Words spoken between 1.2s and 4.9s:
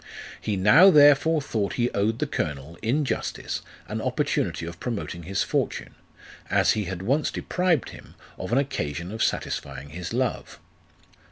thought he owed the colonel, in justice, an opportunity of